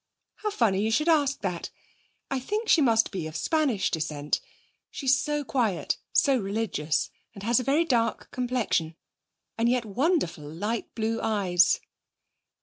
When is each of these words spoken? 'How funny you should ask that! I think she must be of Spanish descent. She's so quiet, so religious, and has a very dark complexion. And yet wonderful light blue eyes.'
'How 0.37 0.49
funny 0.49 0.81
you 0.81 0.89
should 0.89 1.07
ask 1.07 1.41
that! 1.41 1.69
I 2.31 2.39
think 2.39 2.67
she 2.67 2.81
must 2.81 3.11
be 3.11 3.27
of 3.27 3.35
Spanish 3.35 3.91
descent. 3.91 4.41
She's 4.89 5.21
so 5.21 5.43
quiet, 5.43 5.99
so 6.11 6.37
religious, 6.39 7.11
and 7.35 7.43
has 7.43 7.59
a 7.59 7.63
very 7.63 7.85
dark 7.85 8.31
complexion. 8.31 8.95
And 9.59 9.69
yet 9.69 9.85
wonderful 9.85 10.49
light 10.51 10.91
blue 10.95 11.21
eyes.' 11.21 11.81